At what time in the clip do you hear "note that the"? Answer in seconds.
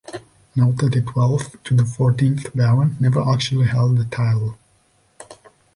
0.55-1.01